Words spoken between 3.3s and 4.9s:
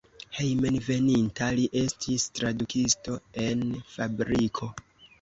en fabriko.